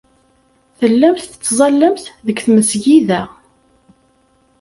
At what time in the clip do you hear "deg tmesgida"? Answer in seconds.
2.25-3.21